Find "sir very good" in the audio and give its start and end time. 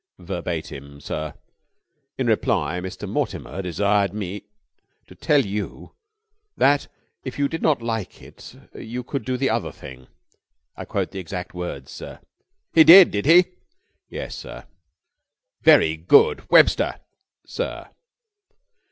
14.35-16.49